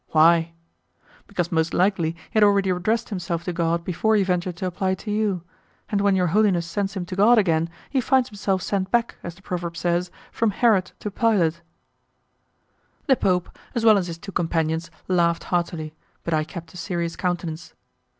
"Why?" 0.13 0.53
"Because 1.27 1.51
most 1.51 1.75
likely 1.75 2.13
he 2.13 2.17
had 2.31 2.43
already 2.43 2.71
addressed 2.71 3.09
himself 3.09 3.43
to 3.43 3.53
God 3.53 3.83
before 3.83 4.15
he 4.15 4.23
ventured 4.23 4.55
to 4.55 4.65
apply 4.65 4.95
to 4.95 5.11
you; 5.11 5.43
and 5.91 6.01
when 6.01 6.15
Your 6.15 6.25
Holiness 6.33 6.65
sends 6.65 6.95
him 6.95 7.05
to 7.05 7.15
God 7.15 7.37
again, 7.37 7.69
he 7.87 8.01
finds 8.01 8.29
himself 8.29 8.63
sent 8.63 8.89
back, 8.89 9.17
as 9.21 9.35
the 9.35 9.43
proverb 9.43 9.77
says, 9.77 10.09
from 10.31 10.49
Herod 10.49 10.91
to 11.01 11.11
Pilate." 11.11 11.61
The 13.05 13.15
Pope, 13.15 13.55
as 13.75 13.85
well 13.85 13.99
as 13.99 14.07
his 14.07 14.17
two 14.17 14.31
companions, 14.31 14.89
laughed 15.07 15.43
heartily; 15.43 15.93
but 16.23 16.33
I 16.33 16.45
kept 16.45 16.73
a 16.73 16.77
serious 16.77 17.15
countenance. 17.15 17.75